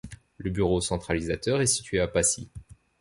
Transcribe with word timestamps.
Le 0.37 0.49
bureau 0.49 0.81
centralisateur 0.81 1.61
est 1.61 1.67
situé 1.67 1.99
à 1.99 2.07
Passy. 2.07 2.49